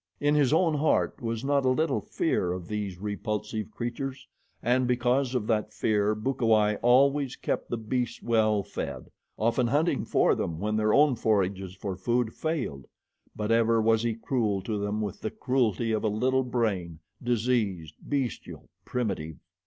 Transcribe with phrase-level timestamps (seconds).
[0.19, 4.27] In his own heart was not a little fear of these repulsive creatures,
[4.63, 10.33] and because of that fear, Bukawai always kept the beasts well fed, often hunting for
[10.33, 12.87] them when their own forages for food failed,
[13.35, 17.93] but ever was he cruel to them with the cruelty of a little brain, diseased,
[18.01, 19.35] bestial, primitive.